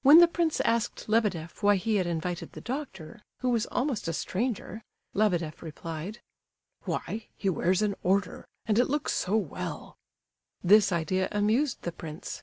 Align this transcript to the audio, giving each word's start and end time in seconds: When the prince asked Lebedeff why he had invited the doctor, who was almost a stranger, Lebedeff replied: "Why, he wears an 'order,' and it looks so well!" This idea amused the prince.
When 0.00 0.16
the 0.20 0.28
prince 0.28 0.62
asked 0.62 1.10
Lebedeff 1.10 1.62
why 1.62 1.76
he 1.76 1.96
had 1.96 2.06
invited 2.06 2.52
the 2.52 2.60
doctor, 2.62 3.20
who 3.40 3.50
was 3.50 3.66
almost 3.66 4.08
a 4.08 4.14
stranger, 4.14 4.82
Lebedeff 5.12 5.60
replied: 5.60 6.22
"Why, 6.84 7.26
he 7.36 7.50
wears 7.50 7.82
an 7.82 7.94
'order,' 8.02 8.48
and 8.64 8.78
it 8.78 8.86
looks 8.88 9.12
so 9.12 9.36
well!" 9.36 9.98
This 10.64 10.90
idea 10.90 11.28
amused 11.32 11.82
the 11.82 11.92
prince. 11.92 12.42